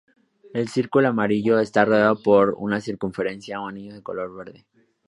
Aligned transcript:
El 0.55 0.67
círculo 0.67 1.09
amarillo 1.09 1.59
está 1.59 1.85
rodeado 1.85 2.19
por 2.23 2.55
una 2.57 2.81
circunferencia 2.81 3.61
o 3.61 3.67
anillo 3.67 3.93
de 3.93 4.01
color 4.01 4.35
verde. 4.35 4.65